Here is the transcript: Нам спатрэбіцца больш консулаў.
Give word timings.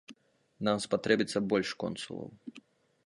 Нам 0.67 0.79
спатрэбіцца 0.85 1.43
больш 1.53 1.69
консулаў. 1.85 2.37